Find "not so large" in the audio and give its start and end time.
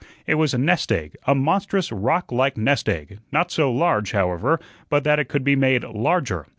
3.31-4.13